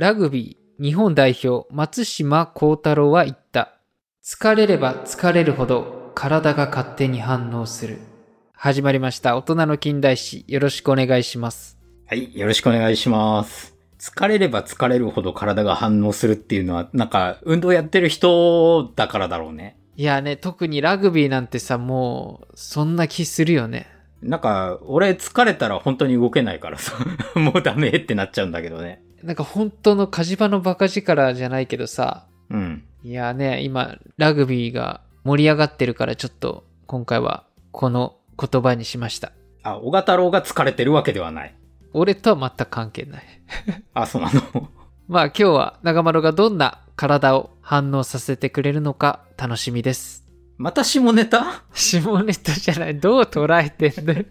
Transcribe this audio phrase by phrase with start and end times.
[0.00, 3.74] ラグビー日本代表松島幸太郎は言った。
[4.24, 7.98] 疲れれば疲れるほど体が勝手に反応する。
[8.54, 9.36] 始まりました。
[9.36, 10.46] 大人の近代史。
[10.48, 11.76] よろしくお願いします。
[12.06, 13.76] はい、よろしくお願いします。
[13.98, 19.76] 疲れれば疲れるほど体が反応するっていうのは、なんか、運動やってる人だからだろうね。
[19.96, 23.86] いやね、特にラグビーなんてさ、もう、そんな気するよね。
[24.22, 26.96] なんか、俺疲れたら本当に動けないからさ、
[27.38, 29.02] もうダメってなっちゃうんだけどね。
[29.22, 32.84] なんか本当の火事場のバカ力じゃないけどさ、うん。
[33.02, 39.32] いやね、今、ラグビーが盛り上がってるからちょっと、今回はこの言葉にしました。
[39.62, 41.54] あ、小賀太郎が疲れてるわけではない。
[41.92, 43.24] 俺とは全く関係ない。
[43.94, 44.68] あ、そうなの？
[45.08, 50.19] まあ今日は長丸がどんな体を反応させてくれるのか楽しみです。
[50.60, 51.62] また下ネタ？
[51.72, 53.00] 下ネタじゃない。
[53.00, 54.24] どう捉えてんだよ。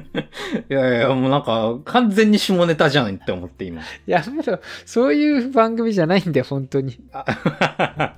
[0.70, 3.82] いやいや、もうなんか、完全に下ネタじゃんって思って今。
[4.06, 4.58] やめろ。
[4.86, 6.98] そういう番組じゃないんだよ、本当に。
[7.12, 7.26] あ、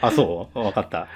[0.00, 0.58] あそう？
[0.58, 1.06] わかった。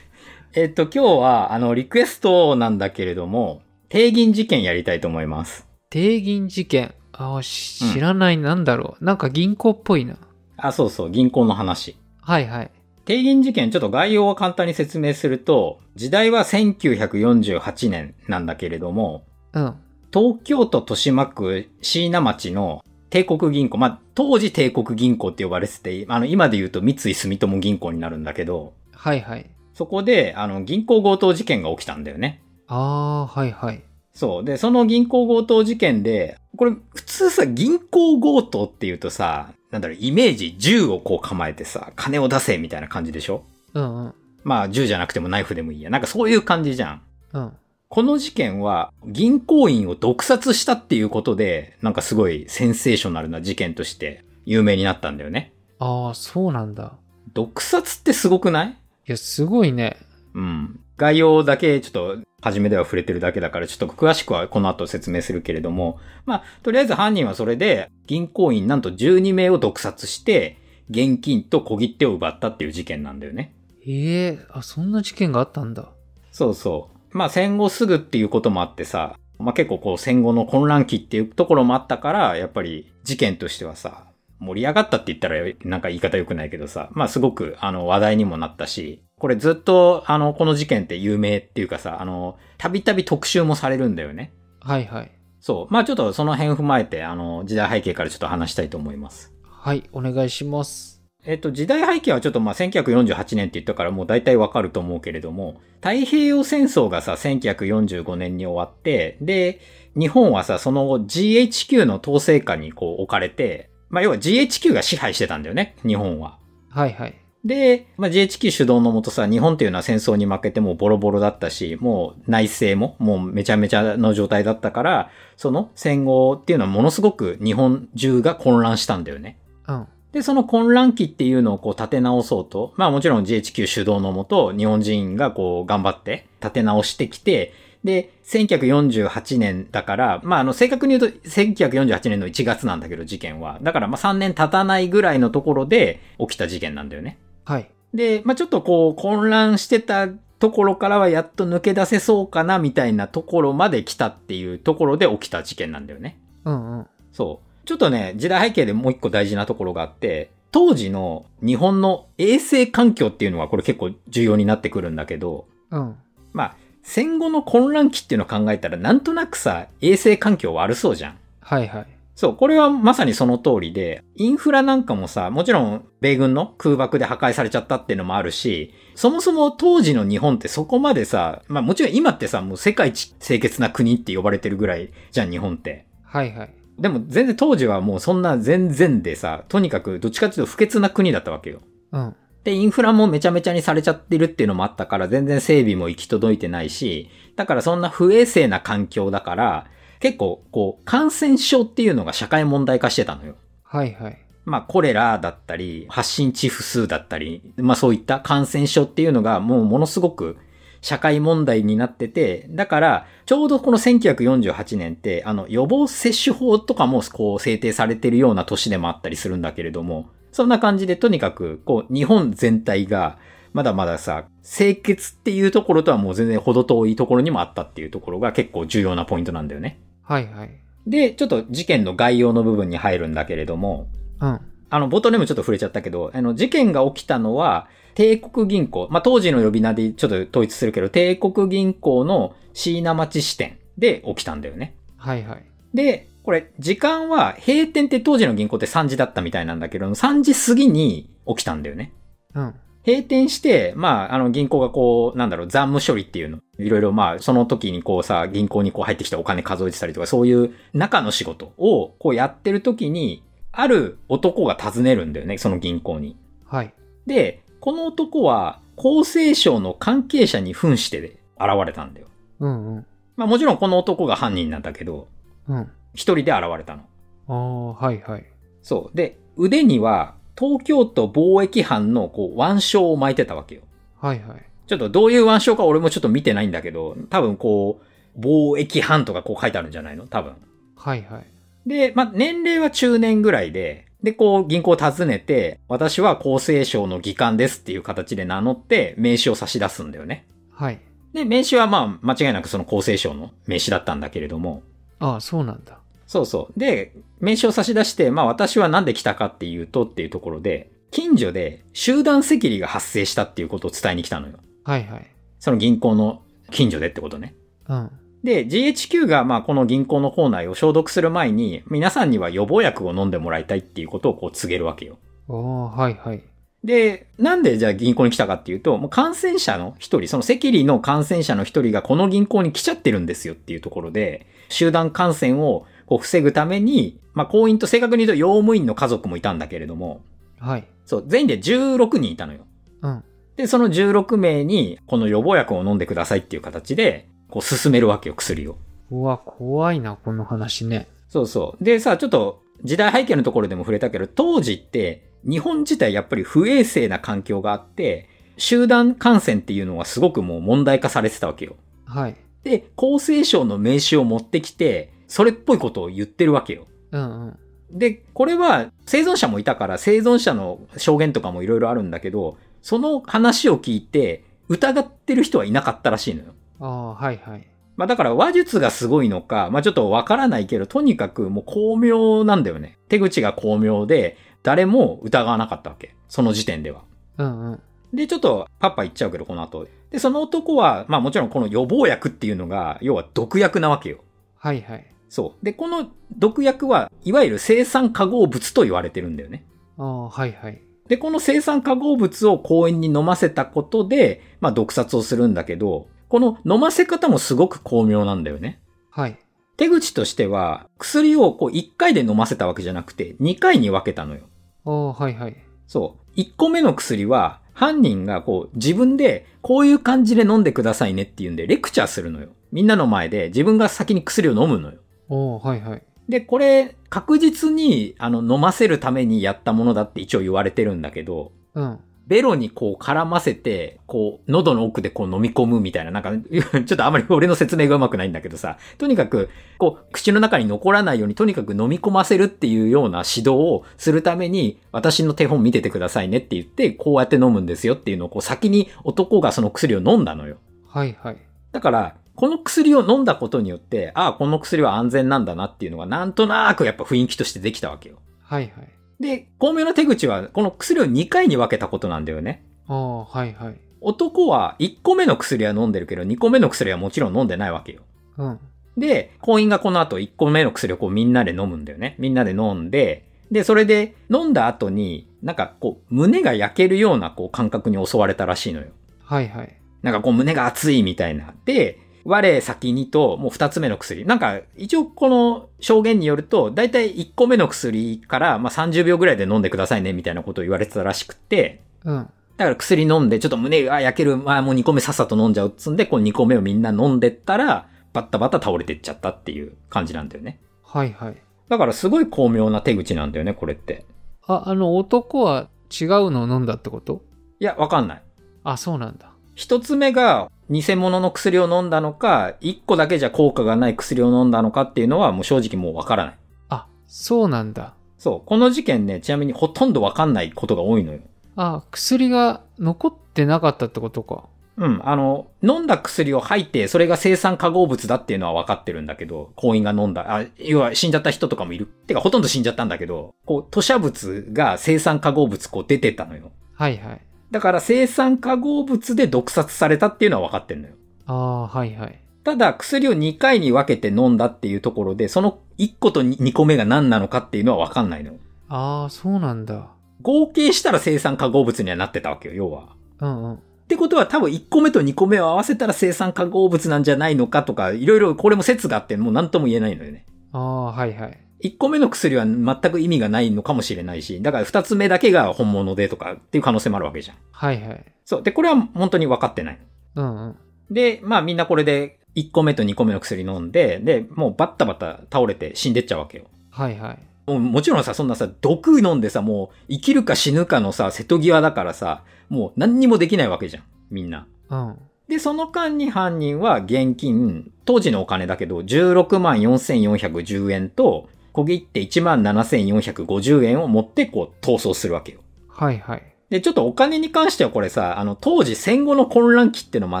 [0.54, 5.68] えっと、今日は、あの、リクエストなんだけれども、定銀事件やりたいと思います。
[5.88, 6.94] 定銀事件。
[7.12, 9.04] あ知らない、なんだろう。
[9.04, 10.16] なんか銀行っぽいな。
[10.56, 11.96] あ、そうそう、銀行の話。
[12.22, 12.70] はいはい。
[13.06, 19.74] 定銀事件、ちょっと概要を簡単に説明すると、時代は1948年なんだけれども、うん。
[20.12, 29.48] 東京都豊島区椎名町の帝国銀行、まあ、当時帝国銀行って呼ばれてて、あの、今で言うと三井住友銀行になるんだけど、はいはい。
[29.72, 32.42] そこで、あの、銀行強盗事件が起きたんだよね。
[32.66, 33.82] ああ、はいはい。
[34.14, 34.44] そう。
[34.44, 43.44] で、その銀行強盗事件で、これ、普通さ、銀行強盗っていうとさ、なんだろう、イメージ、銃をこう構えてさ、金を出せみたいな感じでしょ？
[43.74, 44.14] うんうん。
[44.44, 45.90] まあ、銃じゃなくてもナイフでもいいや。
[45.90, 47.02] なんかそういう感じじゃん。
[47.32, 47.52] うん。
[47.88, 55.52] この事件は、銀行員を毒殺したっていうことで、なんかすごいセンセーショナルな事件として有名になったんだよね。
[55.78, 56.94] ああ、そうなんだ。
[57.32, 58.70] 毒殺ってすごくない？
[58.70, 58.74] い
[59.06, 59.96] や、すごいね。
[60.34, 60.80] うん。
[60.96, 70.58] 概要だけちょっと、初めでは触れてるだけだから、ちょっと詳しくはこの後説明するけれども、まあ、とりあえず犯人はそれで、銀行員なんと12名を毒殺して、
[70.88, 73.54] 現金と小切手を奪ったっていう事件なんだよね。
[73.86, 75.90] ええあ、そんな事件があったんだ。
[76.30, 77.16] そうそう。
[77.16, 84.04] まあ戦後すぐっていうこともあってさ、まあ結構こう戦後の混乱期っていうところもあったから、やっぱり事件としてはさ、
[84.38, 94.32] 盛り上がったって言ったらなんか言い方良くないけどさ、まあすごくあの話題にもなったし、これずっとあのこの事件って有名っていうかさ、あの、たびたび特集もされるんだよね。
[94.60, 95.12] はいはい。
[95.40, 95.72] そう。
[95.72, 99.32] まあちょっとその辺踏まえて、あの、時代背景からちょっと話したいと思います。
[99.44, 101.02] はい、お願いします。
[101.24, 109.60] えっと、時代背景はちょっとまあ1948年って言ったからもう大体わかると思うけれども、太平洋戦争がさ、1945年に終わって、で、
[109.98, 116.38] 日本はさ、その後 GHQ の統制下にこう置かれて、まあ要は GHQ が支配してたんだよね、日本は。
[116.68, 117.14] はいはい。
[117.46, 129.38] で、まあ、GHQ 主導のもとさ、日本っていうのは戦争に負けてもうボロボロだったし、もう内政ももうめちゃめちゃの状態だったから、その戦後っていうのはものすごく日本中が混乱したんだよね。
[129.68, 129.86] うん。
[130.10, 137.52] で、その混乱期っていうのをこう立て直そうと、まあもちろん GHQ 主導のもと、日本人がこう頑張って立て直してきて、
[137.84, 143.60] で、1948年だから、まああの正確に言うと1948年の1月なんだけど事件は。
[143.62, 147.18] だからまあ3年経たないぐらいのところで起きた事件なんだよね。
[147.46, 147.70] はい。
[147.94, 150.08] で、まあちょっとこう混乱してた
[150.38, 156.18] ところからはやっと抜け出せそうかなみたいなところまで来たっていうところで起きた事件なんだよね。
[156.44, 156.86] うんうん。
[157.12, 157.66] そう。
[157.66, 165.96] ちょっとね、時代背景でもう一個大事なところがあって、当時の日本の衛生環境っていうのはこれ結構重要になってくるんだけど、うん。
[166.32, 171.18] まあ、戦後の混乱期っていうのを考えたらなんとなくさ、衛生環境悪そうじゃん。
[171.40, 171.86] はいはい。
[172.16, 185.86] そう、これはまさにその通りで、インフラなんかもさ、もちろん米軍の空爆で破壊されちゃったっていうのもあるし、そもそも当時の日本ってそこまでさ、まあもちろん今ってさ、もう世界一清潔な国って呼ばれてるぐらいじゃん、日本って。
[186.04, 186.54] はいはい。
[186.78, 191.60] でも全然当時はもうそんな全然でさ、とにかくどっちかっていうと不潔な国だったわけよ。
[191.92, 192.16] うん。
[192.44, 199.66] で、インフラもめちゃめちゃにされちゃってるっていうのもあったから、全然整備も行き届いてないし、だからそんな不衛生な環境だから、
[200.00, 203.36] 結構、こう、感染症っていうのが社会問題化してたのよ。
[203.62, 204.18] はいはい。
[204.44, 210.36] まあ、コレラだったり、発疹チフスだったり、まあそういった感染症っていうのがもうものすごく
[210.80, 223.18] 社会問題になってて、だから、ちょうどこの1948年って、あの、予防接種法とかもこう制定されてるような年でもあったりするんだけれども、そんな感じでとにかく、こう、日本全体が、
[223.52, 229.80] まだまださ、清潔っていうところとはもう全然程遠いところにもあったっていうところが結構重要なポイントなんだよね。
[230.06, 230.50] はいはい。
[230.86, 233.88] で、ちょっと事件の概要の部分に入るんだけれども、
[234.20, 234.40] うん。
[234.70, 244.76] あの、冒頭でもちょっと触れちゃったけど、あの、事件が起きたのは、帝国銀行、まあ、当時の呼び名でちょっと統一するけど、帝国銀行の椎名町支店で起きたんだよね。
[244.96, 245.44] はいはい。
[245.74, 251.92] で、これ、時間は、閉店って当時の銀行って3時だったみたいなんだけど、3時過ぎに起きたんだよね。
[252.34, 252.54] うん。
[252.86, 256.38] 閉店して、まあ、あの、銀行がこう、なんだろう、残務処理っていうの。
[256.58, 266.16] いろいろまあ、その時にこうさ、銀行にこう入ってきたお金数えてたりとか、そういう中の仕事をこうやってる時に、ある男が訪ねるんだよね、その銀行に。
[266.44, 266.72] はい。
[267.06, 272.06] で、この男は、厚生省の関係者に扮してで現れたんだよ。
[272.40, 272.86] うんうん。
[273.16, 275.08] まあもちろんこの男が犯人なんだけど、
[275.48, 275.70] うん。
[275.94, 276.82] 一人で現れたの。
[277.28, 278.26] ああ、はいはい。
[278.62, 278.96] そう。
[278.96, 283.62] で、腕には、東京都貿易班のこう腕章を巻いてたわけよ。
[284.00, 284.42] はいはい。
[284.66, 287.80] ちょっとどういう腕章か俺もちょっと見てないんだけど、多分こ
[288.16, 290.06] う、貿易班とかこう書いてあるんじゃないの？
[290.06, 290.34] 多分。
[290.76, 291.26] はいはい。
[291.68, 300.26] で、まあ、年齢は中年ぐらいで、で、こう、銀行を訪ねて、私は厚生省の議官ですっていう形で名乗って、名刺を差し出すんだよね。
[300.52, 300.80] はい。
[301.12, 304.62] で、名刺はまあ、間違いなくその厚生省の名刺だったんだけれども、
[305.00, 305.78] ああ、そうなんだ。
[306.06, 306.58] そうそう。
[306.58, 314.34] で、名刺を差し出して、まあ私はなんで来たかっていうとっていうところで、近所で集団赤痢が発生したっていうことを伝えに来たのよ。
[314.64, 315.10] はいはい。
[315.38, 317.34] その銀行の近所でってことね。
[317.68, 317.90] うん。
[318.22, 324.98] で、GHQ がまあこの銀行の構内を消毒する前に、皆さんには予防薬を飲んでもらいたいっていうことをこう告げるわけよ。
[325.28, 326.22] おー、はいはい。
[326.64, 340.02] で、なんでじゃあ銀行に来たかっていうと、もう感染者の一人、その赤痢の感染者の一人がこの銀行に来ちゃってるんですよっていうところで、集団感染をこう防ぐために、まあ行員と正確に言うと用務員の家族もいたんだけれども、
[340.38, 340.66] はい。
[340.84, 342.40] そう、全員で16人いたのよ。
[342.82, 343.04] うん。
[343.36, 348.58] で、その16名にこの予防薬を飲んでくださいっていう形で、こう進めるわけよ、薬を。
[348.90, 350.88] うわ、怖いな、この話ね。
[351.08, 351.64] そうそう。
[351.64, 361.56] でさ、ちょっと時代背景のところでも触れたけど、当時って日本自体やっぱり不衛生な環境があって、集団感染っていうのはすごくもう問題化されてたわけよ。
[361.84, 362.16] はい。
[362.44, 366.66] で、厚生省の名刺を持ってきて、それっぽいことを言ってるわけよ。
[366.92, 367.38] うんうん。
[367.70, 376.34] で、これは生存者もいたから生存者の証言とかもいろいろあるんだけど、その話を聞いて疑ってる人はいなかったらしいのよ。
[376.60, 377.46] ああ、はいはい。
[377.76, 382.78] まあだから話術がすごいのか、まあちょっとわからないけど、とにかくもう巧妙なんだよね。
[382.88, 385.94] 手口が巧妙で、誰も疑わなかったわけ。
[386.08, 386.82] その時点では。
[387.18, 387.60] うんうん。
[387.92, 389.66] で、ちょっとパッパ言っちゃうけど、この後。
[389.90, 393.98] で、その男は、まあもちろんこの予防薬っていうのが、要は毒薬なわけよ。
[394.38, 394.86] はいはい。
[395.08, 395.44] そう。
[395.44, 399.44] で、この毒薬は、いわゆる生産化合物と言われてるんだよね。
[399.78, 400.62] ああ、はいはい。
[400.88, 408.60] で、この生産化合物を公園に飲ませたことで、まあ毒殺をするんだけど、この飲ませ方もすごく巧妙なんだよね。
[408.90, 409.18] はい。
[409.56, 414.22] 手口としては、薬をこう1回で飲ませたわけじゃなくて、2回に分けたのよ。
[414.64, 415.36] ああ、はいはい。
[415.66, 416.20] そう。
[416.20, 422.28] 1個目の薬は、犯人がこう自分でこういう感じで飲んでくださいねっていうんでレクチャーするのよ。
[422.52, 424.78] みんなの前で自分が先に薬を飲むのよ。
[425.08, 425.82] おー、はいはい。
[426.08, 431.78] で、これ確実にあの飲ませるためにやったものだって一応言われてるんだけど、うん。
[432.06, 436.12] ベロにこう絡ませて、こう、喉の奥でこう飲み込むみたいな、なんか、
[436.64, 450.36] ちょっとあまり俺の説明がうまくないんだけどさ、とにかく、こう、口の中に残らないようにとにかく飲み込ませるっていうような指導をするために、私の手本見ててくださいねって言って、こうやって飲むんですよっていうのをこう先に男がその薬を飲んだのよ。
[450.68, 451.16] はいはい。
[451.50, 457.96] だから、この薬を飲んだことによって、ああ、この薬は安全なんだなっていうのがなんとなくやっぱ雰囲気としてできたわけよ。
[458.22, 458.68] はいはい。
[458.98, 462.44] で、巧妙な手口は、この薬を2回に分けたことなんだよね。
[462.66, 463.60] ああ、はいはい。
[463.80, 467.82] 男は1個目の薬は飲んでるけど、2個目の薬はもちろん飲んでないわけよ。
[468.16, 468.40] うん。
[468.78, 471.96] で、婚姻がこの後1個目の薬をこうみんなで飲むんだよね。
[471.98, 478.68] みんなで飲んで、で、それで飲んだ後に、なんかこう、胸が焼けるようなこう感覚に襲われたらしいのよ。
[479.02, 479.56] はいはい。
[479.82, 481.34] なんかこう胸が熱いみたいな。
[481.44, 484.04] で、我先にと、もう二つ目の薬。
[484.04, 492.08] なんか、一応この証言によると、だいたい1個目の薬から、まあ、30秒ぐらいで飲んでくださいね、みたいなことを言われてたらしくって、うん。
[492.36, 500.38] だから薬飲んで、ちょっと胸が焼ける、まあもう2個目さっさと飲んじゃうっつんで、こう2個目をみんな飲んでったら、バッタバタ倒れてっちゃったっていう感じなんだよね。
[500.62, 501.16] はいはい。
[501.48, 503.84] だからすごい巧妙な手口なんだよね、これって。
[504.26, 507.02] あ、あの男は違うのを飲んだってこと？
[507.40, 508.02] いや、わかんない。
[508.44, 509.12] あ、そうなんだ。
[509.34, 516.18] 一つ目が偽物の薬を飲んだのか、一個だけじゃ効果がない薬を飲んだのかっていうのはもう正直もうわからない。
[516.48, 517.74] あ、そうなんだ。
[517.98, 518.26] そう。
[518.26, 521.00] この事件ね、ちなみにほとんどわかんないことが多いのよ。
[521.36, 524.24] あ、薬が残ってなかったってことか。
[524.56, 531.66] うん、あの、飲んだ薬を吐いて、それが生産化合物だっていうのは分かってるんだけど、行員が飲んだ、あ、要は死んじゃった人とかもいる。
[531.66, 536.32] てか、ほとんど死んじゃったんだけど、こう、吐砂物が生産化合物こう出てたのよ。
[536.54, 537.00] はいはい。
[537.30, 540.74] だから生産化合物で毒殺されたっていうのは分かってるのよ。
[541.06, 542.00] ああ、はいはい。
[542.24, 548.18] ただ、薬を2回に分けて飲んだっていうところで、その1個と2個目が何なのかっていうのは分かんないのよ。
[548.48, 549.68] ああ、そうなんだ。
[550.02, 552.68] 合計したら生産化合物にはなってたわけよ、要は。
[553.00, 553.34] うんうん。
[553.34, 560.04] ってことは多分1個目と2個目を合わせたら生産化合物なんじゃないのかとか、いろいろこれも説があってもう何とも言えないのよね。
[560.32, 561.18] ああ、はいはい。
[561.42, 567.16] 1個目の薬は全く意味がないのかもしれないし、だから2つ目だけが本物でとかっていう可能性もあるわけじゃん。
[567.30, 567.84] はいはい。
[568.04, 568.22] そう。
[568.22, 569.58] で、これは本当に分かってない。
[569.96, 570.36] うんうん。
[570.70, 576.24] で、まあみんなこれで1個目と2個目の薬飲んで、で、もうバッタバタ倒れて死んでっちゃうわけよ。
[576.50, 576.98] はいはい。
[577.26, 583.64] もうもちろんさ、そんなさ、毒飲んでさ、もう生きるか死ぬかのさ、瀬戸際だからさ、もう何にもできないわけじゃん。
[583.90, 584.26] みんな。
[584.48, 584.78] うん。
[585.08, 595.20] で、その間に犯人は現金、当時のお金だけど、16万4410円と、小切って1万7450円を持ってこう逃走するわけよ。
[595.48, 596.02] はいはい。
[596.30, 600.00] で、ちょっとお金に関してはこれさ、あの、当時戦後の混乱期ってのもあ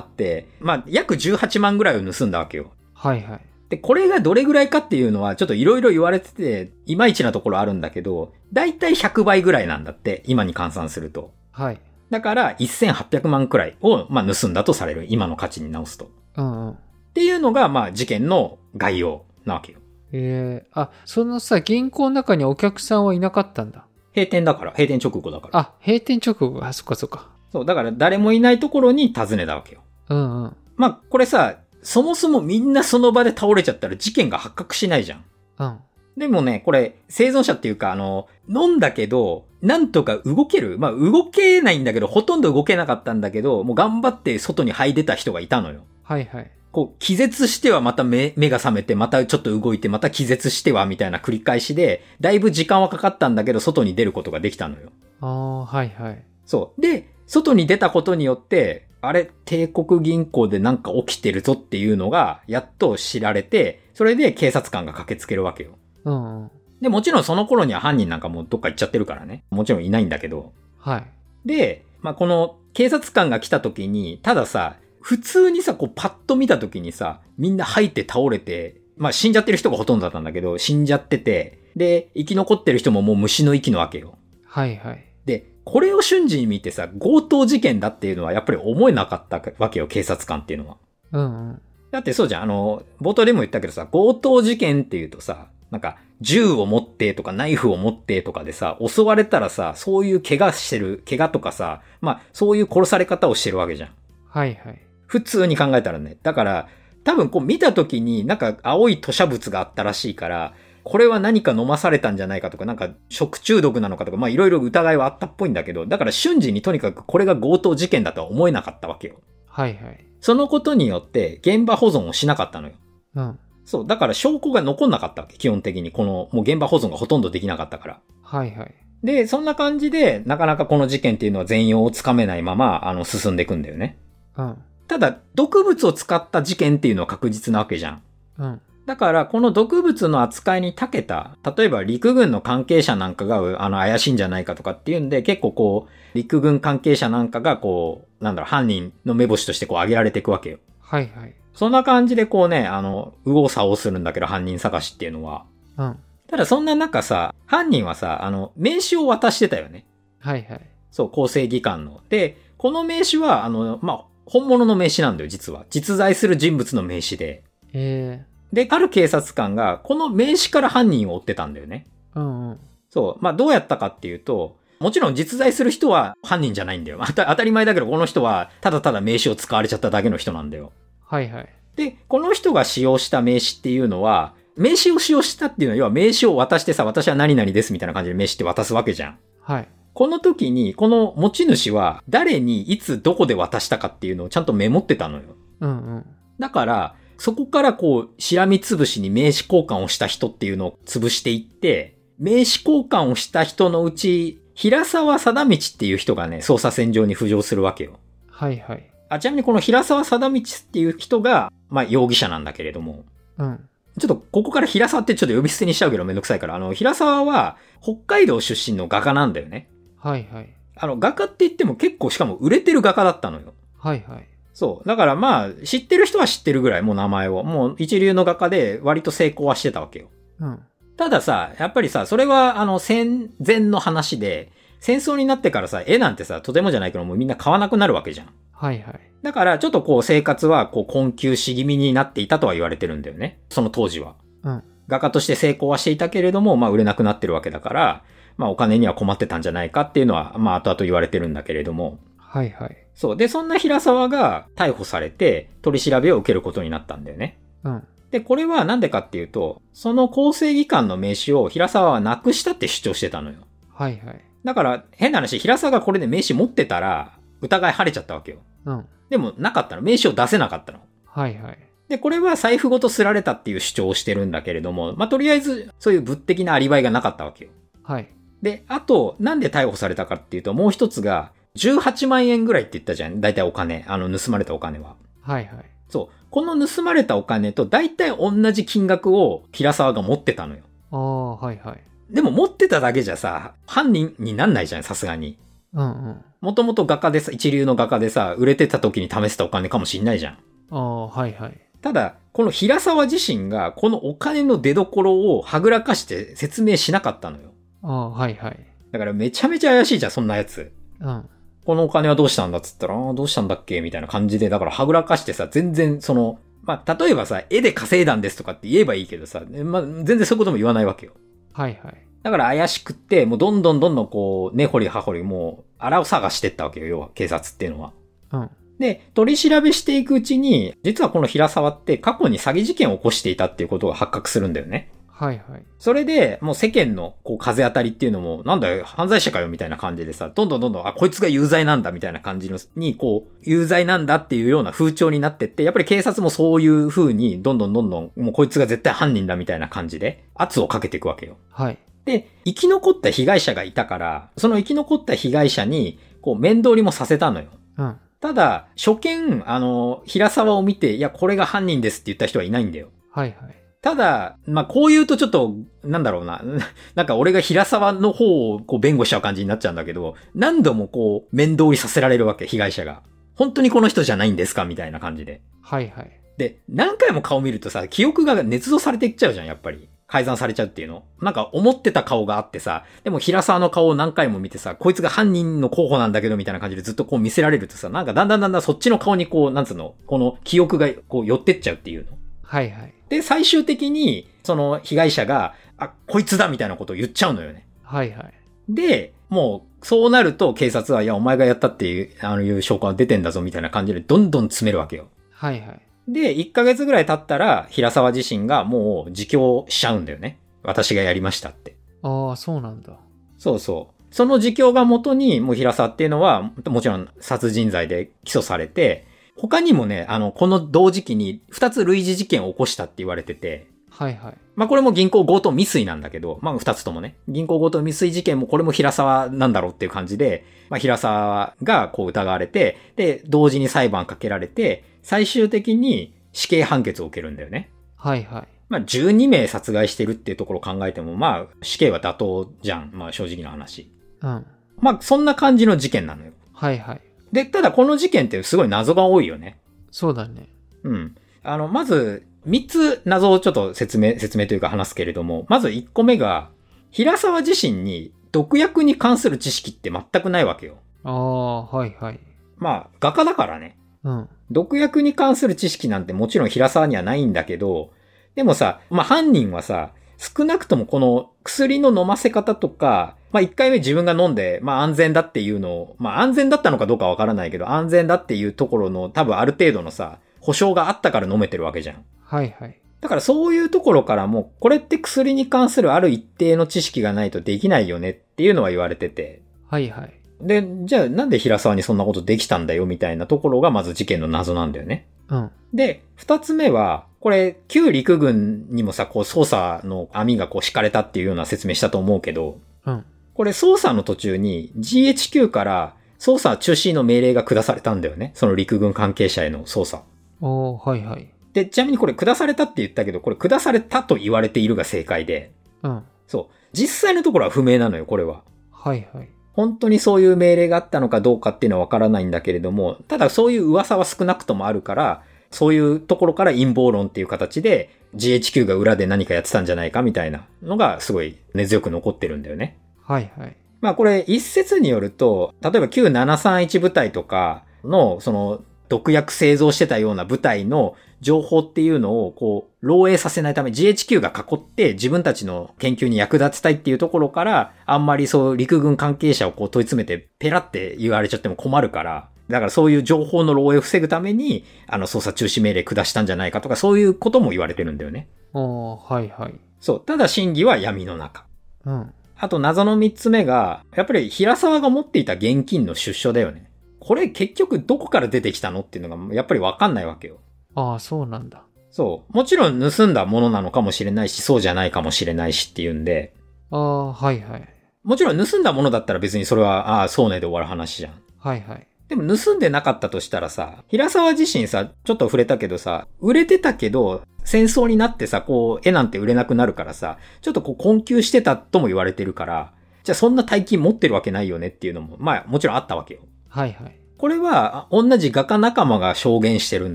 [0.00, 2.72] って、まあ、約18万ぐらいを盗んだわけよ。
[2.94, 3.40] はいはい。
[3.68, 11.34] で、これがどれぐらいかっていうのは、ちょっといろいろ言われてて、いまいちなところあるんだけど、だいたい100倍ぐらいなんだって、今に換算すると。
[11.50, 11.80] はい。
[12.08, 15.06] だから、1800万くらいを、まあ、盗んだとされる。
[15.10, 16.10] 今の価値に直すと。
[16.36, 16.72] うんうん。
[16.72, 16.76] っ
[17.12, 19.80] ていうのが、まあ、事件の概要なわけよ。
[20.18, 23.86] ええあ、そのさ、銀行の中にお客さんはいなかったんだ。
[24.14, 25.58] 閉店だから、閉店直後だから。
[25.58, 26.64] あ、閉店直後。
[26.64, 27.28] あ、そっかそっか。
[27.52, 29.82] そう、だから誰もいないところに訪ねたわけよ。
[30.08, 30.56] うんうん。
[30.76, 35.24] まあ、これさ、そもそもみんなその場で倒れちゃったら事件が発覚しないじゃん。
[35.58, 35.78] うん。
[36.16, 45.84] でもね、これ、生存者っていうか、あの、飲んだけど、なんとか動けるまあ、動けないんだけど、ほとんど動けなかったんだけど、もう頑張って外に這い出た人がいたのよ。
[46.06, 46.50] はいはい。
[46.70, 54.90] こう、気絶してはまた目、目が覚めて、またちょっと動いて、また気絶しては、みたいな繰り返しで、だいぶ時間はかかったんだけど、外に出ることができたのよ。
[55.20, 56.22] ああ、はいはい。
[56.44, 56.80] そう。
[56.80, 65.70] で、外に出たことによって、あれ、帝国銀行でなんか起きてるぞっていうのが、やっと知られて、それで警察官が駆けつけるわけよ。
[66.04, 66.50] うんうん。
[66.80, 69.44] で、もちろんその頃には犯人なんかもうどっか行っちゃってるからね。
[69.50, 70.52] もちろんいないんだけど。
[70.78, 71.04] はい。
[71.46, 84.18] で、まあ、この警察官が来た時に、たださ、普通にさ、こうパッと見た時にさ、みんな吐いて倒れて、まあ、死んじゃってる人がほとんどだったんだけど、死んじゃってて、で、生き残ってる人ももう虫の息のわけよ。
[84.44, 85.04] はいはい。
[85.24, 90.76] で、これを瞬時に見てさ、強盗事件だっていうのはやっぱり思えなかったわけよ、警察官っていうのは。
[91.12, 91.62] うんうん。
[91.92, 103.90] だってそうじゃん、あの、冒頭でも言ったけどさ、強盗事件っていうとさ、なんか、銃を持ってとかナイフを持ってとかでさ、襲われたらさ、そういう怪我してる、怪我とかさ、まあ、そういう殺され方をしてるわけじゃん。
[104.26, 104.85] はいはい。
[105.06, 106.18] 普通に考えたらね。
[106.22, 106.68] だから、
[107.04, 119.20] 多分こう見た時になんか青い吐砂物があったらしいから、これは何か飲まされたんじゃないかとか、なんか食中毒なのかとか、まあいろいろ疑いはあったっぽいんだけど、だから瞬時にとにかくこれが強盗事件だとは思えなかったわけよ。
[119.46, 120.06] はいはい。
[120.20, 122.74] そのことによって現場保存をしなかったのよ。
[123.14, 123.38] うん。
[123.64, 125.90] そう、だから証拠が残んなかったわけ、基本的に。
[125.90, 128.00] この、もう現場保存がほとんどできなかったから。
[128.22, 128.74] はいはい。
[129.02, 133.98] で、そんな感じで、なかなかこの事件っていうのは全容をつかめないまま、あの、進んでいくんだよね。
[134.36, 134.58] うん。
[134.88, 138.02] ただ、毒物を使った事件っていうのは確実なわけじゃん。
[138.38, 138.60] うん。
[138.86, 150.58] だから、この毒物の扱いに長けた、例えば陸軍の関係者なんかが、あの、怪しいんじゃないかとかっていうんで、結構こう、陸軍関係者なんかが、こう、なんだろう、犯人の目星としてこう、挙げられていくわけよ。
[150.80, 151.34] はいはい。
[151.52, 155.46] そんな感じでこうね、あの、右往左往するんだけど、犯人探しっていうのは。
[155.78, 155.96] うん。
[156.28, 159.84] ただ、そんな中さ、犯人はさ、あの、名刺を渡してたよね。
[160.20, 160.60] はいはい。
[160.92, 162.00] そう、構成技官の。
[162.08, 165.64] で、この名刺は、あの、まあ、本物の名刺なんだよ、実は。
[165.70, 167.44] 実在する人物の名刺で。
[167.72, 171.86] えで、ある警察官が、この名刺から犯人を追ってたんだよね。
[172.16, 172.60] えうんうん。
[172.90, 173.24] そう。
[173.24, 177.00] まあ、どうやったかっていうと、もちろん実在する人は犯人じゃないんだよ。
[177.14, 180.72] 当たり前だけど、この人はただただ名刺を使われちゃっただけの人なんだよ。
[181.04, 181.48] はいはい。
[181.76, 189.18] で、この人が使用した名刺っていうのは、名刺を使用したっていうのは、要は名刺を渡してさ、私は何々ですみたいな感じで名刺って渡すわけじゃん。
[189.40, 189.68] はい。
[189.96, 195.22] この時に、この持ち主は、誰にいつどこで渡したかっていうのをちゃんとメモってたのよ。
[195.60, 196.06] うんうん。
[196.38, 207.98] だから、そこからこう、しらみつぶしに名刺交換をした人っていうのを潰していって、名刺交換をした人のうち、平沢貞道っていう人がね、捜査線上に浮上するわけよ。
[208.28, 208.90] はいはい。
[209.08, 213.06] あ、ちなみにこの平沢貞道っていう人が、まあ容疑者なんだけれども、
[213.38, 213.66] うん。
[213.98, 219.70] ちょっとここから平沢ってちょっと呼び捨てにしちゃうけどめんどくさいから、あの、平沢は北海道出身の画家なんだよね。
[220.06, 220.54] はいはい。
[220.76, 223.54] あの、画家って言っても結構しかも売れてる画家だったのよ。
[223.78, 224.28] はいはい。
[224.54, 224.88] そう。
[224.88, 227.42] だからまあ、知ってる人は知ってるぐらい、もう名前を。
[227.42, 230.06] もう一流の画家で割と成功はしてたわけよ。
[230.40, 230.60] うん。
[230.96, 238.28] たださ、やっぱりさ、それはあの戦前の話で、戦争になってからさ、絵なんてさ、とてもじゃないけどもうみんな買わなくなるわけじゃん。
[238.52, 239.00] はいはい。
[239.22, 243.40] だから、ちょっとこう生活はこう困窮し気味になっていたとは言われてるんだよね。
[243.50, 244.14] その当時は。
[244.44, 244.62] うん。
[244.88, 248.04] 画家として成功はしていたけれども、まあ売れなくなってるわけだから、
[248.36, 251.98] まあお金には困ってたんじゃないかっていうのは、まあ後々言われてるんだけれども。
[252.18, 252.76] はいはい。
[252.94, 253.16] そう。
[253.16, 257.38] で、そんな平沢が逮捕されて、取り調べを受けることになったんだよね。
[257.64, 257.86] うん。
[258.10, 263.36] で、これはなんでかっていうと、その構成技官の名刺を平沢はなくしたって主張してたのよ。
[263.72, 264.24] はいはい。
[264.44, 268.38] だから、変な話、平沢がこれで名刺持ってたら、疑い晴れちゃったわけよ。
[268.64, 268.86] うん。
[269.10, 269.82] でも、なかったの。
[269.82, 270.78] 名刺を出せなかったの。
[271.04, 271.58] はいはい。
[271.88, 277.50] で、これは財布ごとすられたっていう主張をしてるんだけれども、まあ、とりあえず、そういう物的なアリバイがなかったわけよ。
[277.82, 278.08] はい。
[278.42, 283.20] で、あと、なんで逮捕されたかっていうと、もう一つが、18万円ぐらいって言ったじゃん。
[283.20, 283.84] 大体お金。
[283.88, 284.96] あの、盗まれたお金は。
[285.22, 285.64] はいはい。
[285.88, 286.14] そう。
[286.30, 290.62] この盗まれたお金と大体同じ金額を平沢が持ってたのよ。
[290.90, 291.80] ああ、はいはい。
[292.10, 295.38] でも持ってただけじゃさ、犯人になんないじゃん、さすがに。
[295.72, 296.24] うんうん。
[296.40, 300.38] もともと画家でさ、一流の画家でさ、売れてた時に試せたお金かもしんないじゃん。
[300.70, 301.60] ああ、はいはい。
[301.80, 307.52] ただ、この平沢自身が、このお金の出所をはぐらかして説明しなかったのよ。
[307.86, 308.58] ああ、はいはい。
[308.90, 310.72] だからめちゃめちゃ怪しいじゃん、そんなやつ。
[311.00, 311.28] うん。
[311.64, 321.12] このお金はどうしたんだっつったら、あーどうしたんだっけみたいな感じで、だからはぐらかしてさ、全然その、まあ、例えばさ、絵で稼いだんですとかって言えばいいけどさ、まあ、全然そういうことも言わないわけよ。
[321.52, 322.06] はいはい。
[322.22, 327.92] だから怪しくって、もうどんどんどんどんこう、根掘り葉掘りもう、荒を探してったわけよ、要は、警察っていうのは。
[328.32, 328.50] うん。
[328.78, 334.90] で、取り調べしていくうちに、実はこの平沢って過去に詐欺事件を起こしていたっていうことが発覚するんだよね。
[335.18, 335.64] はいはい。
[335.78, 351.38] それで、もう世間の、こう、風当たりっていうのも、なんだよ、犯罪者かよ、みたいな感じでさ、どんどんどんどん、あ、こいつが有罪なんだ、みたいな感じの、に、こう、有罪なんだっていうような風潮になってって、やっぱり警察もそういう風に、どんどんどんどん、もうこいつが絶対犯人だ、みたいな感じで、圧をかけていくわけよ。
[351.50, 351.78] はい。
[352.04, 357.46] で、生き残った被害者がいたから、その生き残った被害者に、こう、面倒りもさせたのよ。
[357.78, 357.96] うん。
[358.20, 362.88] ただ、初見、あの、平沢を見て、いや、これが犯人ですって言った人はいないんだよ。
[363.10, 363.65] はいはい。
[363.86, 366.42] ただ、まあ、こう言うとちょっと、なんだろうな。
[366.96, 373.02] なんか俺が平沢の方をこう弁護しちゃう感じになっちゃうんだけど、何度もこう、面倒りさせられるわけ、被害者が。
[373.36, 375.40] 本当にこの人じゃないんですかみたいな感じで。
[375.62, 376.10] はいはい。
[376.36, 379.88] で、何回も顔見るとさ、記憶が捏造されていっちゃうじゃん、やっぱり。
[380.08, 381.04] 改ざんされちゃうっていうの。
[381.20, 392.16] なんか思ってた顔があってさ、でも平沢の顔を何回も見てさ、こいつが犯人の候補なんだけどみたいな感じでずっとこう見せられるとさ、なんかだんだんだんだんそっちの顔にこう、なんつうの、この記憶がこう寄ってっちゃうっていうの。
[392.46, 392.94] はいはい。
[393.08, 397.66] で、最終的に、その被害者が、あ、こいつだみたいなことを言っちゃうのよね。
[397.82, 398.34] はいはい。
[398.68, 405.08] で、もう、そうなると警察は、いや、お前がやったっていう、あのいう証拠が出てんだぞみたいな感じで、どんどん詰めるわけよ。
[405.32, 405.80] はいはい。
[406.08, 410.38] で、1ヶ月ぐらい経ったら、平沢自身がもう自供しちゃうんだよね。
[410.62, 411.76] 私がやりましたって。
[412.02, 412.92] ああ、そうなんだ。
[413.38, 414.14] そうそう。
[414.14, 419.06] その自供が元に、もう平沢っていうのは、もちろん殺人罪で起訴されて、
[419.36, 424.34] 他にもね、あの、この同時期に2つ類似事件を起こしたって言われてて、はいはい。
[424.56, 437.70] まあこれも銀行強盗未遂なんだけど、まあ二つともね、銀行強盗未遂事件もこれも平沢なんだろうっていう感じで、まあ平沢がこう疑われて、で、同時に裁判かけられて、最終的に死刑判決を受けるんだよね。
[437.96, 438.48] はいはい。
[438.68, 442.90] まあ12名殺害してるっていうところを考えても、まあ死刑は妥当じゃん。
[442.92, 443.90] まあ正直な話。
[444.20, 444.46] うん。
[444.78, 446.32] まあそんな感じの事件なのよ。
[446.52, 447.00] はいはい。
[447.36, 449.58] で、ただこの事件ってすごい謎が多いよね。
[449.90, 450.48] そうだね。
[450.84, 451.14] うん。
[451.42, 456.48] あの、まず、三つ謎をちょっと説明、説明というか話すけれども、まず一個目が、
[456.90, 460.78] 平沢自身に毒薬に関する知識って全くないわけよ。
[461.04, 462.20] ああ、はいはい。
[462.56, 463.76] まあ、画家だからね。
[464.02, 464.28] うん。
[464.50, 467.90] 毒薬に関する知識なんてもちろん平沢にはないんだけど、
[468.34, 482.04] でもさ、まあ犯人はさ、少なくともこの薬の飲ませ方とか、まあ一回目自分が飲んで、まあ安全だっていうのを、まあ安全だったのかどうかわからないけど、安全だっていうところの多分ある程度のさ、保証があったから飲めてるわけじゃん。
[482.22, 482.80] はいはい。
[483.00, 489.42] だからそういうところからも、これって薬に関するある一定の知識がないとできないよねっていうのは言われてて。
[489.68, 490.12] はいはい。
[490.40, 495.06] で、じゃあなんで平沢にそんなことできたんだよみたいなところがまず事件の謎なんだよね。
[495.28, 495.50] うん。
[495.74, 503.04] で、二つ目は、これ、旧陸軍にもさ、こう捜査の網がこう敷かれたっていうような説明したと思うけど、うん。
[503.34, 508.32] これ捜査の途中に GHQ から捜査中止の命令が下されたんだよね。
[508.34, 510.02] その陸軍関係者への捜査。
[510.40, 511.28] おー、はいはい。
[511.52, 516.02] で、ちなみにこれ下されたって言ったけど、これ下されたと言われているが正解で、うん。
[516.26, 516.54] そう。
[516.72, 518.42] 実際のところは不明なのよ、これは。
[518.70, 519.28] はいはい。
[519.56, 532.78] 本当にそういう命令があったのかどうかっていうのはわからないんだけれども、ただそういう噂は少なくともあるから、そういうところから陰謀論っていう形で GHQ が裏で何かやってたんじゃないかみたいなのがすごい根強く残ってるんだよね。
[533.02, 533.56] はいはい。
[533.80, 558.28] まあこれ一説によると、例えば旧731部隊とかのその毒薬製造してたような部隊の情報っていうのをこう漏洩させないため GHQ が囲って自分たちの研究に役立てたいっていうところからあんまりそう陸軍関係者をこう問い詰めてペラって言われちゃっても困るからだからそういう情報の漏洩を防ぐためにあの捜査中止命令下したんじゃないかとかそういうことも言われてるんだよね。
[558.54, 559.54] おー、はいはい。
[559.80, 560.00] そう。
[560.04, 561.44] ただ真偽は闇の中。
[561.84, 562.12] うん。
[562.38, 566.70] あと謎の三つ目が、やっぱり平沢が持っていた現金の出所だよね。
[567.00, 570.38] これ結局どこから出てきたのっていうのがやっぱりわかんないわけよ。
[570.76, 571.64] ああ、そうなんだ。
[571.90, 572.36] そう。
[572.36, 576.34] もちろん盗んだものなのかもしれないし、そうじゃないかもしれないしっていうんで、
[576.70, 577.68] ああ、はいはい。
[578.04, 581.14] もちろん盗んだものだったら別にそれは、ああ、そうねで終わる話じゃん。
[581.38, 581.88] はいはい。
[582.08, 592.72] でも盗んでなかったとしたらさ、平沢自身さ、ちょっと触れたけどさ、売れてたけど、戦争になってさ、こう、絵なんて売れなくなるからさ、ちょっとこう困窮してたとも言われてるから、
[593.04, 596.20] じゃあそんな大金持ってるわけないよねっていうのも、まあもちろんあったわけよ。
[596.48, 597.00] はいはい。
[597.18, 599.94] これは、同じ画家仲間が証言してるん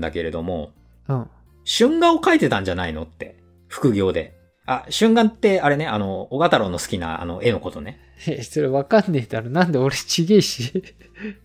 [0.00, 0.72] だけれども、
[1.08, 1.30] うん。
[1.64, 3.36] 春画を描いてたんじゃないのって。
[3.68, 4.38] 副業で。
[4.66, 8.00] あ、春画ってあれね、あの、小太郎の好きなあの絵のことね。
[8.26, 9.50] え、それわかんねえだろ。
[9.50, 10.82] なんで俺ちげえし。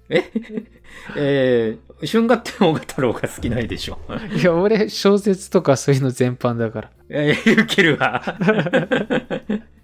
[0.10, 0.24] え？
[1.16, 4.00] えー、春画って小太郎が好きないでしょ。
[4.36, 6.92] いや、俺小説とかそういうの全般だから。
[7.10, 8.22] えー、ウケるわ。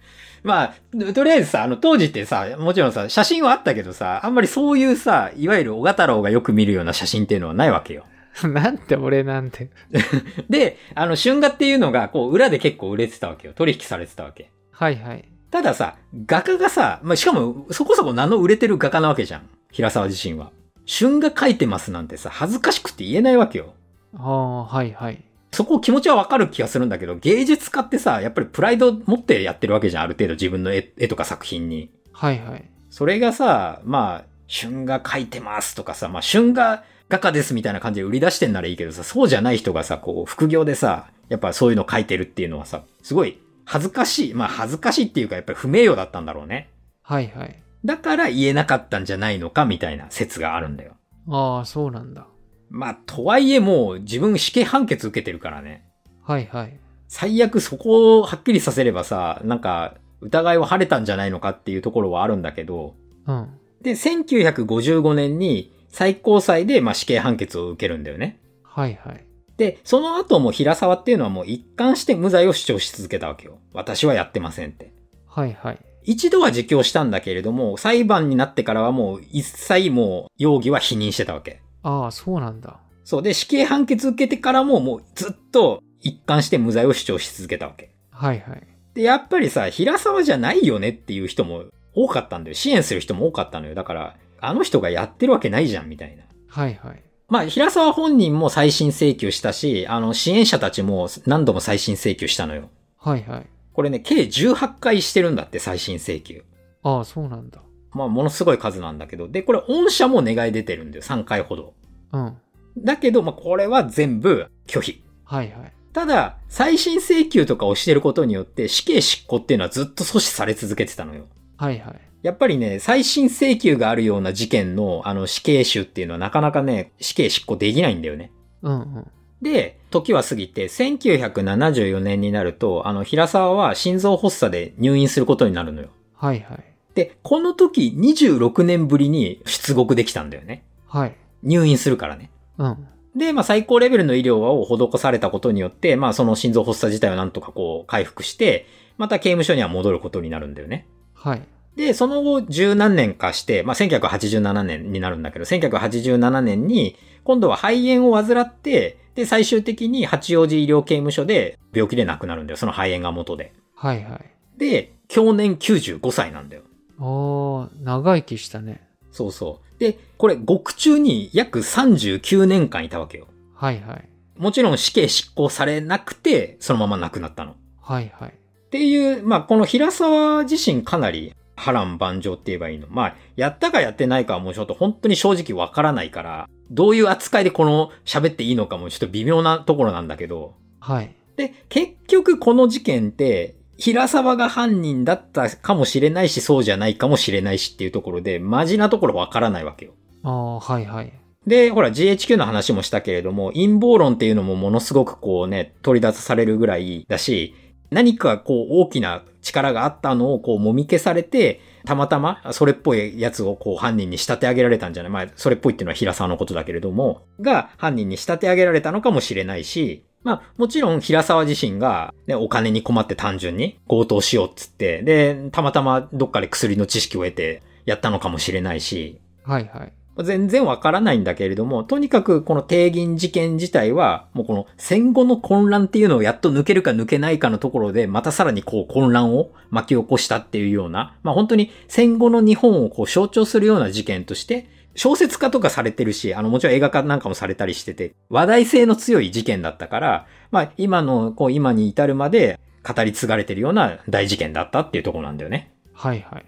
[0.43, 8.05] まあ、とりあえずさ、あの、当時ってさ、もちろんさ、写真はあったけどさ、あんまりそういうさ、いわゆる小太郎がよく見るような写真っていうのはないわけよ。
[8.43, 9.69] なんで俺なんて。
[10.49, 13.53] で、あの、春画っていうのが、こう、裏で結構売れてたわけよ。
[13.53, 14.51] 取引されてたわけ。
[14.71, 15.25] はいはい。
[15.51, 19.49] たださ、画家がさ、まあ、しかも、そこそこ名の売れてる画家なわけじゃん。
[19.71, 20.51] 平沢自身は。
[20.87, 23.75] 春画描いてますなんてさ、恥ずかしくて言えないわけよ。
[24.17, 25.23] ああ、はいはい。
[25.53, 30.03] そこ気持ちはわかる気がするんだけど、芸術家ってさ、やっぱりプライド持ってやってるわけじゃん。
[30.03, 31.91] ある程度自分の絵絵とか作品に。
[32.11, 32.69] はいはい。
[32.89, 44.33] それがさ、まあ、春画描いてますとかさ、まあ、春画画家ですみたいな感じで売り出してんならいいけどさ、そうじゃない人がさ、こう、副業でさ、やっぱそういうの描いてるっていうのはさ、すごい恥ずかしい。
[44.33, 46.69] まあ、恥ずかしいっていうか、やっぱり不名誉だったんだろうね。
[47.01, 47.61] はいはい。
[47.85, 50.95] だから言えなかったんじゃないのかみたいな説があるんだよ。
[51.29, 52.27] ああ、そうなんだ。
[52.73, 55.85] まあ、とはいえもう自分死刑判決受けてるからね。
[56.23, 56.79] はいはい。
[57.07, 62.95] 最悪そこをはっきりさせればさ、なんか疑いは晴れたんじゃないのかっていうところはあるんだけど、
[63.27, 63.47] うん。
[63.83, 68.39] で、1955年に最高裁でまあ死刑判決を受けるんだよね。
[68.63, 69.23] はいはい。
[69.57, 73.59] で、その後も平沢っていうのはもう一貫して無罪を主張し続けたわけよ。
[73.73, 74.91] 私はやってませんって。
[75.27, 75.79] はいはい。
[76.05, 81.62] 一度は自供したんだけれども、裁判になってからはもう一切もう容疑は否認してたわけ。
[81.83, 82.79] ああ、そうなんだ。
[83.03, 87.93] そうで、死刑判決受けてからももうずっと一貫して無罪を主張し続けたわけ。
[88.09, 88.67] はいはい。
[88.93, 92.55] で、やっぱりさ、平沢じゃないよねっていう人も多かったんだよ。
[92.55, 93.75] 支援する人も多かったのよ。
[93.75, 96.23] だから、あの人がやってるわけないじゃん、みたいな。
[96.47, 97.03] はいはい。
[97.29, 102.69] まあ、平沢本人も再審請求したし、あの、支援者たちも何度も再審請求したのよ。
[102.97, 103.47] はいはい。
[103.73, 106.43] これね、計18回してるんだって、再審請求。
[106.83, 107.61] ああ、そうなんだ。
[107.93, 109.27] まあ、ものすごい数なんだけど。
[109.27, 111.03] で、これ、御社も願い出てるんだよ。
[111.03, 111.73] 3回ほど。
[112.11, 112.37] うん。
[112.77, 115.03] だけど、まあ、これは全部拒否。
[115.23, 115.73] はいはい。
[115.93, 121.27] ただ、再審請求とかをしてることによって、死刑執行っていうのはずっと阻止され続けてたのよ。
[121.57, 122.01] はいはい。
[122.23, 128.31] やっぱりね、再審請求があるような事件の、あの、死刑囚っていうのはなかなかね、死刑執行できないんだよね。
[128.63, 129.07] うんうん。
[129.41, 135.89] で、時は過ぎて、1974年になると、あの、平沢は心臓発作で入院することになるのよ。
[136.15, 136.72] はいはい。
[136.95, 140.63] で、この時26年ぶりに出国できたんだよね。
[140.87, 141.15] はい。
[141.41, 142.29] 入院するからね。
[142.57, 142.87] うん。
[143.15, 148.65] で、まあ、最高レベルの医療を施されたことによって、まあ、その心臓発作自体をなんとかこう、回復して、
[148.97, 150.87] また刑務所には戻ることになるんだよね。
[151.13, 151.41] はい。
[151.75, 162.57] で、その後十何年かして、まあ、1987年になるんだけど、1987年に、今度は肺炎を患って、で、最終的に八王子医療刑務所で病気で亡くなるんだよ。
[162.57, 163.53] その肺炎が元で。
[163.75, 164.25] はいはい。
[164.57, 166.63] で、去年95歳なんだよ。
[167.03, 168.87] ああ、長生きしたね。
[169.11, 169.79] そうそう。
[169.79, 173.27] で、これ、獄中に約39年間いたわけよ。
[173.53, 174.09] はいはい。
[174.37, 177.51] もちろん死刑執行されなくて、そのまま亡くなったの。
[177.51, 178.33] っはいはい。
[178.71, 182.87] ていう、まあ、この平沢自身かなり波乱万丈って言えばいいの。
[182.89, 191.13] まあ、やったかやってないかはもうちょっと本当に正直わからないから、どういう扱いでこの喋っていいのかもちょっと微妙なところなんだけど、はい。
[191.35, 199.93] で、結局この事件って、平沢が犯人だったかもしれないし、そうじゃないかもしれないしっていうところで、マジなところわからないわけよ。
[200.23, 201.11] ああ、はいはい。
[201.47, 207.55] で、ほら GHQ の話もしたけれども、陰謀論っていうのもものすごくこうね、取り出されるぐらいだし、
[207.89, 215.11] 何かこう大きな力があったのをこうもみ消されて、たまたまそれっぽいやつをこう犯人に仕立て上げられたんじゃない？
[215.11, 229.93] まあ、それっぽいっていうのは平沢のことだけれども、が犯人に仕立て上げられたのかもしれないし、まあ、もちろん平沢自身が、ね、お金に困って単純に強盗しようっつって、で、たまたまどっかで薬の知識を得てやったのかもしれないし、はいはい。
[230.21, 255.71] 全然わからないんだけれども、とにかくこの定銀事件自体は、もうこの戦後の混乱っていうのをやっと抜けるか抜けないかのところで、またさらにこう混乱を巻き起こしたっていうような、まあ本当に戦後の日本をこう象徴するような事件として、小説家とかされてるし、あのもちろん映画化なんかもされたりしてて、話題性の強い事件だったから、まあ今のこう今に至るまで語り継がれてるような大事件だったっていうところなんだよね。
[255.93, 256.45] はいはい。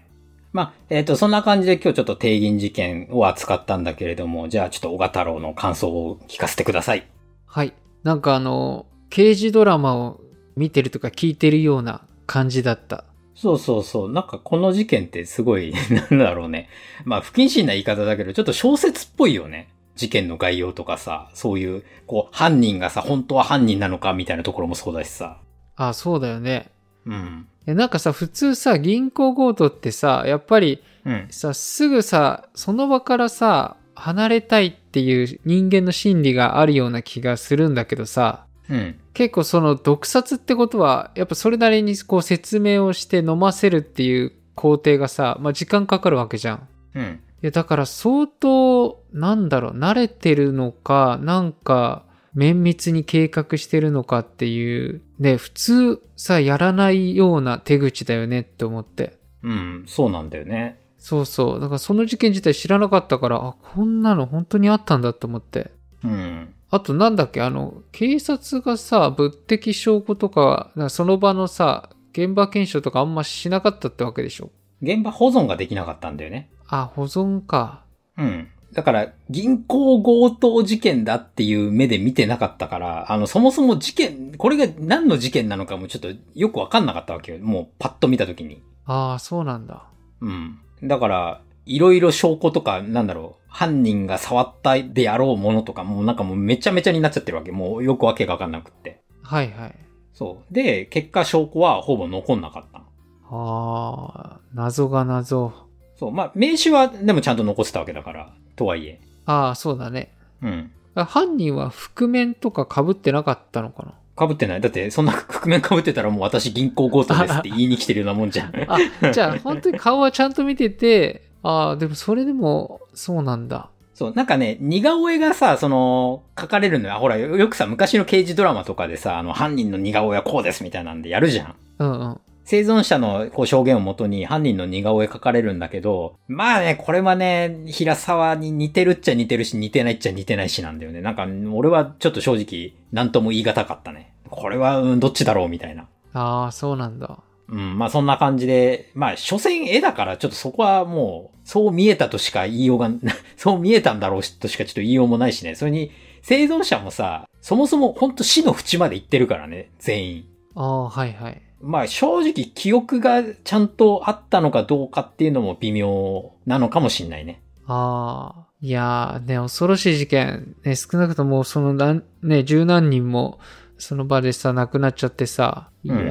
[0.52, 7.06] まあ、えっ、ー、と、そんな感じで今日ちょっと定銀事件を扱ったんだけれども、じゃあちょっと小賀太郎の感想を聞かせてください。
[7.44, 7.74] はい。
[8.04, 10.20] なんかあの、刑事ドラマを
[10.56, 13.04] 見てるとか聞いてるような感じだった。
[13.36, 14.12] そうそうそう。
[14.12, 15.72] なんかこの事件ってすごい、
[16.10, 16.68] なんだろうね。
[17.04, 19.68] まあ不謹慎な言い方だけど、ちょっと小説っぽいよね。
[19.94, 25.38] 事件の概要とかさ、そういう、こう、犯人がさ、本当は犯人なのかみたいなところもそうだしさ。
[25.76, 26.70] ああ、そうだよね。
[27.06, 27.46] うん。
[27.66, 30.82] なんかさ、普通さ、銀行強盗ってさ、やっぱり、
[31.30, 46.68] さ、すぐさ、その場からさ、離れたいっていう人間の心理があるような気がするんだけどさ、うん、結構その毒殺ってことは、やっぱそれなりにこう説明をして飲ませるっていう工程がさ、まあ、時間かかるわけじゃん。
[46.94, 47.20] うん。
[47.42, 59.18] いや、だから相当、なんだろう、慣れてるのか、なんか、綿密に計画してるのかっていう、ね、普通さ、やらないような手口だよねって思って。
[59.42, 60.78] うん、そうなんだよね。
[60.98, 61.60] そうそう。
[61.60, 65.70] だからその事件自体知らなかったから、あ、こんなの本当にあったんだと思って。
[66.04, 66.54] うん。
[66.70, 74.50] あとなんだっけ、あの、警察がさ、物的証拠とか、かその場のさ、現場検証とかあんましなかったってわけでしょ？
[74.82, 76.50] 現場保存ができなかったんだよね。
[76.66, 77.84] あ、保存か。
[78.18, 78.48] うん。
[78.72, 87.38] だから、銀行強盗事件だっていう目で見てなかったから、あの、そもそも事件、これが何の事件なのかもちょっとよくわかんなかったわけよ。
[87.38, 88.60] もうパッと見たときに。
[88.84, 89.84] ああ、そうなんだ。
[90.20, 90.58] うん。
[90.82, 97.52] だから、いろいろ証拠とか、なんだろう、犯人が触ったであろうものとか、もうなんかもうめちゃめちゃになっちゃってるわけ。
[97.52, 99.00] もうよくわけがわかんなくって。
[99.22, 99.74] はいはい。
[100.12, 100.54] そう。
[100.54, 102.80] で、結果証拠はほぼ残んなかった。
[102.80, 102.82] あ
[103.30, 105.54] あ、謎が謎。
[105.98, 106.12] そう。
[106.12, 108.34] まあ、名刺はでもちゃんと残ってたわけだから。
[108.56, 109.00] とはいえ。
[109.24, 110.12] ああ、そうだね。
[110.42, 110.70] うん。
[110.94, 114.26] 犯人は覆面とか被ってなかったのかな？
[114.26, 114.60] 被ってない。
[114.60, 118.52] だって、そんな覆面被ってたらもう私銀行強盗ですって言いに来てるようなもんじゃん。
[118.68, 118.78] あ、
[119.12, 123.70] じゃあ本当に顔はちゃんと見てて、ああ、でもそれでも、そうなんだ。
[123.94, 126.98] そう、なんかね、似顔絵がさ、その、書かれるのよ。
[126.98, 131.54] ほら、よくさ、昔の刑事ドラマとかでさ、あの、犯人の似顔絵はこうですみたいなんでやるじゃん。
[131.78, 132.20] うんうん。
[132.44, 141.00] 生存者のこう証言をもとに犯人の似顔絵描かれるんだけど、まあね、これはね、平沢に似てるっちゃ似てるし、似てないっちゃ似てないしなんだよね。
[141.00, 144.12] なんか、俺はちょっと正直、なんとも言い難かったね。
[144.30, 145.86] これは、うん、どっちだろうみたいな。
[146.12, 147.18] ああ、そうなんだ。
[147.48, 152.90] うん、まあそんな感じで、まあ、所詮絵だからちょっとそこはもう、そう見えたとしか言いようが、
[153.36, 155.54] そう見えたんだろうとしかちょっと言いようもないしね。
[155.54, 160.24] それに、生存者もさ、そもそもほんと死の淵まで行ってるからね、全員。
[160.56, 161.42] ああ、はいはい。
[161.60, 167.42] まあ正直記憶がちゃんとあったのかどうかっていうのも微妙なのかもしんないね。
[167.66, 168.46] ああ。
[168.60, 170.56] いやーね、恐ろしい事件。
[170.64, 173.38] ね、少なくともその何、ね、十何人も
[173.78, 175.70] その場でさ、亡くなっちゃってさ。
[175.84, 176.10] いやー、うん、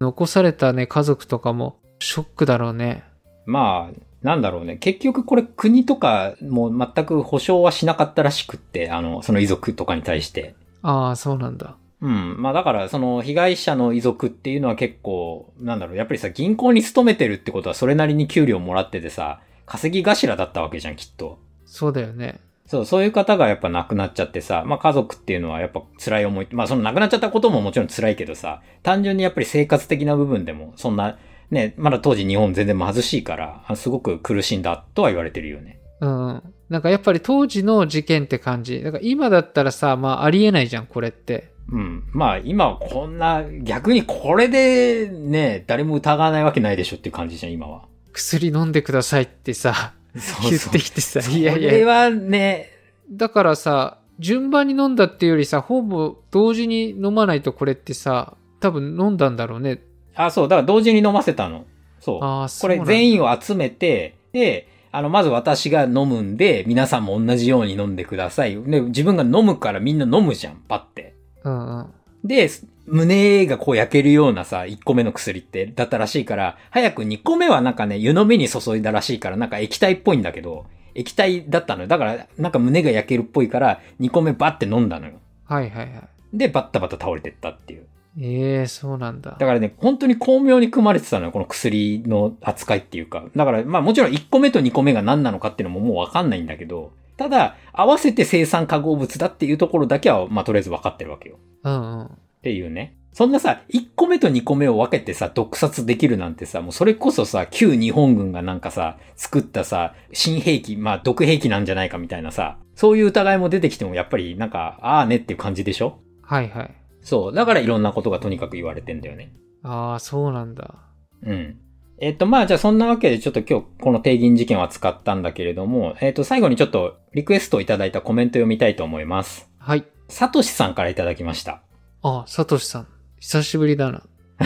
[0.00, 3.04] 残されたね、家族とかもショックだろうね。
[3.44, 4.76] まあ、なんだろうね。
[4.76, 10.54] 結局これ国とかも全く保証はしなかったらしくって、あの、その遺族とかに対して。
[10.82, 11.76] ああ、そうなんだ。
[12.00, 12.40] うん。
[12.40, 21.38] まあだから、その被害者の遺族っていうのは結構、なんだろう、やっぱりさ、銀行に勤めてるってことはそれなりに給料もらっててさ、稼ぎ頭だったわけじゃん、きっと。
[21.66, 22.40] そうだよね。
[22.70, 31.18] そう、そういう方がやっぱ亡くなっちゃってさ、まあ家族っていうのはやっぱ辛い思い、まあその亡くなっちゃったことももちろん辛いけどさ、単純にやっぱり生活的な部分でも、そんな、
[31.50, 35.80] ね、まだ当時日本全然貧しいから、すごく苦しんだとは言われてるよね。
[36.00, 36.42] うん。
[36.68, 38.84] なんかやっぱり当時の事件って感じ。
[38.84, 41.50] だから今だったらさ、まあありえないじゃん、これって。
[41.72, 42.04] うん。
[42.12, 47.86] まあ今はこんな、逆にこれでね、誰も疑わないわけないでしょっていう感じじゃん、今は。
[48.12, 51.70] 薬飲んでくださいってさ、言ってきてさ、いやいや。
[51.70, 52.70] これはね、
[53.10, 59.82] だからさ、順番に飲んだっていうよりさ、ほぼ同時に飲まないとこれってさ、多分飲んだんだろうね。
[60.14, 61.64] あ、そう、だから同時に飲ませたの。
[62.00, 62.24] そう。
[62.24, 68.62] ああ、そこれうなんだ全員を集めて、で、あの、まず私が飲むんで、皆さんも同じように飲んでください。
[68.62, 71.14] で、自分が飲むからみんな飲むじゃん、パって。
[71.44, 71.94] うんうん。
[72.24, 72.50] で、
[72.90, 81.88] 胸がこう焼けるようなさ、1個目の薬ってだったらしいから、早く2個目はなんかね、湯飲みに注いだらしいから、なんか液体っぽいんだけど、液体だったのよ。
[81.88, 85.14] だから、なんか胸が焼けるっぽいから、2個目バッて飲んだのよ。
[85.44, 86.02] はいはいはい。
[86.32, 87.86] で、バッタバタ倒れてったっていう。
[88.20, 89.36] ええそうなんだ。
[89.38, 93.24] だからね、本当に巧妙に組まれてたのよ、この薬の扱いっていうか。
[93.36, 101.38] だから、まあもちろん1個目と2個目が何なのかっていうのももうわかんないんだけど、ただ、合わせて生産化合物だっていうところだけは、まあとりあえず分かってるわけよ。
[101.62, 102.10] うんうん。
[102.40, 102.96] っていうね。
[103.12, 115.98] そんなさ、1個目と2個目を分けてさ、毒殺できるなんてさ、もうそれこそさ、旧日本軍がなんかさ、作ったさ、新兵器、まあ毒兵器なんじゃないかみたいなさ、そういう疑いも出てきてもやっぱりなんか、ああねっていう感じでしょ？
[116.22, 116.74] はいはい。
[117.02, 117.34] そう。
[117.34, 119.32] だからいろんなことがとにかく言われてんだよね。
[119.62, 120.76] ああ、そうなんだ。
[121.24, 121.58] うん。
[121.98, 129.50] えっ、と、まあ、じゃあそんなわけでちょっと今日この定銀事件を扱ったんだけれども、えっ、と、最後にちょっとリクエストをいただいたコメント読みたいと思います。
[129.58, 129.84] はい。
[130.08, 131.62] サトシさんからいただきました。
[132.02, 132.86] あ、サトシさん。
[133.18, 134.02] 久しぶりだな。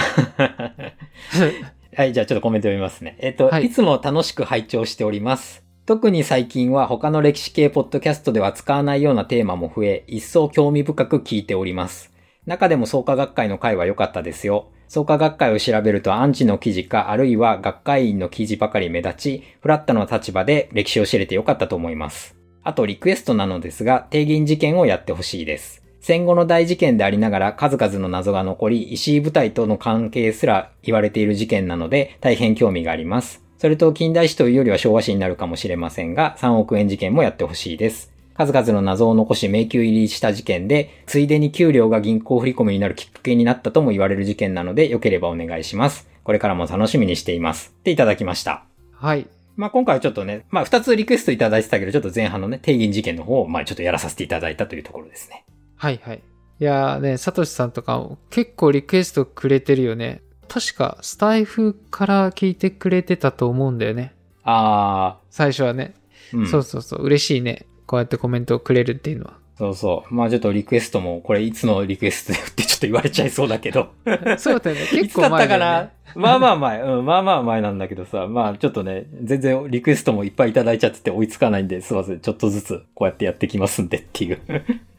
[1.96, 3.16] はい、じゃあちょっとコメント読みますね。
[3.20, 5.64] えっ、と、はいい、つも楽しく拝聴しております。
[5.86, 12.12] 特に最近は他の歴史系ポッドキャストでは使わないようなテーマも増え、一層興味深く聞いております。
[12.44, 14.70] 中でも創価学会の会は良かったですよ。
[14.88, 22.36] 創価学会を調べるとアンチの記事か、あるいは学会員の記事ばかり目立ち、フラットな立場で歴史を知れて良かったと思います。
[22.64, 25.83] あとリクエストなのですが、定銀事件をやってほしいです。
[26.04, 33.42] 戦後の大事件でありながら数々の謎が残り、石井部隊との関係すら言われている事件なので大変興味があります。
[33.56, 38.12] それと近代史というよりは昭和史になるかもしれませんが、3億円事件もやってほしいです。
[38.34, 46.06] 数々の謎を残し迷宮入りした事件で、ついでに給料が銀行振込になるきっかけになったとも言われる事件なので、良ければお願いします。
[46.22, 47.74] これからも楽しみにしています。
[47.78, 48.66] っていただきました。
[48.92, 49.26] はい。
[49.56, 55.46] まあ今回はちょっとね、まあ二つリクエストいただいてたけど、ちょっと前半のね、定銀事件の方を、まあちょっとやらさせていただいたというところですね。
[55.76, 56.22] はいはい。
[56.60, 60.22] いやーね、サトシさんとかも結構リクエストくれてるよね。
[60.48, 64.14] 確かスタイフから聞いてくれてたと思うんだよね。
[64.44, 65.94] あ最初はね。
[66.32, 66.46] ー、うん。
[66.46, 67.02] そうそうそう。
[67.02, 67.66] 嬉しいね。
[67.86, 69.38] こうやってコメントをくれるっていうのは。
[69.56, 70.14] そうそう。
[70.14, 73.90] まあちょっとリクエストも、これいつのリクエストだよってちょっと言われちゃいそうだけど。
[74.38, 74.84] そうだよね。
[74.84, 75.90] い 結構つだったかな？
[76.16, 82.20] まあまあ前、うん、まあまあ前なんだけどさ、まあちょっとね、全然リクエストもいっぱいいただいちゃってて追いつかないんで、すいません。
[82.20, 84.40] ちょっとずつこうやってやってきますんでっていう。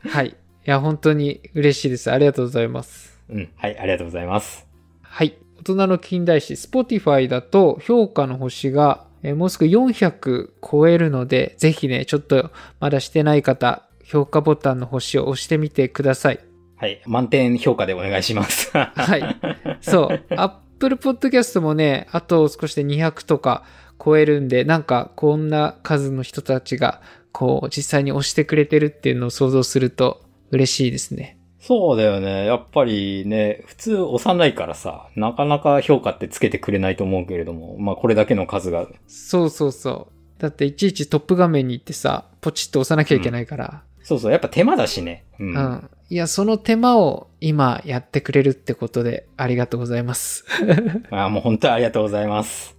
[0.08, 0.36] はい。
[0.68, 2.12] いや、本当に嬉しいです。
[2.12, 3.22] ありがとうございます。
[3.30, 3.50] うん。
[3.56, 4.66] はい、ありがとうございます。
[5.04, 5.38] はい。
[5.60, 12.50] 大人の近代史、Spotify だと評価の星が、えーもうすぐ400超えるので、ぜひね、ちょっと
[12.80, 16.40] まだしてない方、評価ボタンの星を押してみてください。
[16.78, 18.72] はい、満点評価でお願いします。
[18.76, 19.38] は はい。
[19.82, 20.24] そう。
[20.30, 23.64] Apple Podcast もね、あと少しで200とか
[24.04, 27.02] 超えるんで、なんかこんな数の人たちが、
[27.32, 31.38] こう、実際に押してくれてるっていうのを想像すると嬉しいですね。
[31.60, 32.46] そうだよね。
[32.46, 40.42] やっぱりね、普通押さないからさ、なかなか評価ってつけてくれないと思うけれども、まあこれだけの数が、そうそうそう。
[40.42, 43.84] だっていちいちトップ画面に行ってさ、ポチッと押さなきゃいけないから。
[44.04, 45.26] そうそう、やっぱ手間だしね。
[45.40, 45.56] うん。
[45.56, 45.90] うん。
[46.10, 50.46] いや、その手間を今やってくれるってことでありがとうございます。
[51.10, 52.78] あもう本当にありがとうございます。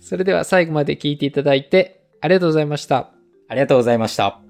[0.00, 3.10] それでは最後まで聞いていただいてありがとうございました。
[3.48, 4.40] ありがとうございました。